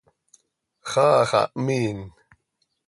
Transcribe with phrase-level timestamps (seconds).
[0.91, 1.99] ¡Xaa xah mhiin!